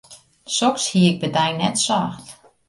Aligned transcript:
Soks 0.55 0.85
hie 0.91 1.09
ik 1.11 1.17
by 1.21 1.29
dy 1.37 1.47
net 1.59 1.77
socht. 1.85 2.25